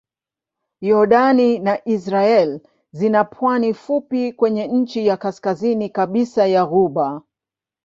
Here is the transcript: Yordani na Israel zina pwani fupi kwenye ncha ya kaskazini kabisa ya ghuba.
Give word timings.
Yordani 0.81 1.59
na 1.59 1.75
Israel 1.87 2.61
zina 2.91 3.23
pwani 3.23 3.73
fupi 3.73 4.33
kwenye 4.33 4.67
ncha 4.67 5.01
ya 5.01 5.17
kaskazini 5.17 5.87
kabisa 5.89 6.43
ya 6.47 6.65
ghuba. 6.65 7.21